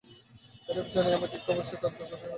এইরূপ 0.69 0.87
জানিয়া 0.93 1.17
আমাদিগকে 1.17 1.49
অবশ্য 1.53 1.71
কার্য 1.73 1.97
করিয়া 1.99 2.09
যাইতে 2.09 2.15
হইবে। 2.15 2.29